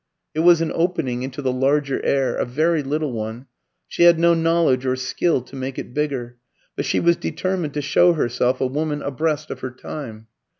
It 0.33 0.39
was 0.39 0.61
an 0.61 0.71
opening 0.73 1.21
into 1.21 1.43
the 1.43 1.51
larger 1.51 2.03
air, 2.03 2.35
a 2.35 2.43
very 2.43 2.81
little 2.81 3.11
one; 3.11 3.45
she 3.87 4.01
had 4.01 4.17
no 4.17 4.33
knowledge 4.33 4.83
or 4.83 4.95
skill 4.95 5.43
to 5.43 5.55
make 5.55 5.77
it 5.77 5.93
bigger, 5.93 6.37
but 6.75 6.85
she 6.85 6.99
was 6.99 7.15
determined 7.17 7.75
to 7.75 7.83
show 7.83 8.13
herself 8.13 8.59
a 8.59 8.65
woman 8.65 9.03
abreast 9.03 9.51
of 9.51 9.59
her 9.59 9.69
time. 9.69 10.25